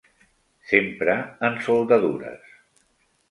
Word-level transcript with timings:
S'empra 0.69 1.15
en 1.49 1.59
soldadures. 1.67 2.57